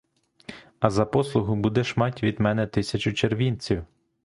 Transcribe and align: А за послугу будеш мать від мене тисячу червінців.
А 0.85 0.89
за 0.89 1.05
послугу 1.05 1.55
будеш 1.55 1.97
мать 1.97 2.23
від 2.23 2.39
мене 2.39 2.67
тисячу 2.67 3.13
червінців. 3.13 3.85